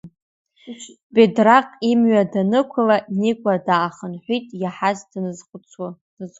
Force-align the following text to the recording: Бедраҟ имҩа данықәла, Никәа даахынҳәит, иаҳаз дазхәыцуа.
Бедраҟ 1.13 1.67
имҩа 1.91 2.31
данықәла, 2.31 2.97
Никәа 3.19 3.53
даахынҳәит, 3.65 4.45
иаҳаз 4.61 4.99
дазхәыцуа. 5.11 5.89